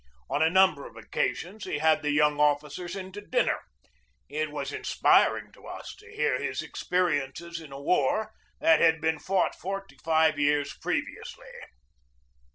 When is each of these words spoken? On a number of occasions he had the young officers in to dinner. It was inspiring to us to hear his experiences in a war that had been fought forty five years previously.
On 0.31 0.41
a 0.41 0.49
number 0.49 0.87
of 0.87 0.97
occasions 0.97 1.65
he 1.65 1.77
had 1.77 2.01
the 2.01 2.09
young 2.09 2.39
officers 2.39 2.95
in 2.95 3.11
to 3.11 3.21
dinner. 3.21 3.59
It 4.29 4.49
was 4.49 4.71
inspiring 4.73 5.51
to 5.51 5.67
us 5.67 5.93
to 5.99 6.11
hear 6.11 6.41
his 6.41 6.63
experiences 6.63 7.59
in 7.61 7.71
a 7.71 7.79
war 7.79 8.31
that 8.59 8.79
had 8.81 8.99
been 8.99 9.19
fought 9.19 9.53
forty 9.53 9.99
five 10.03 10.39
years 10.39 10.73
previously. 10.73 11.51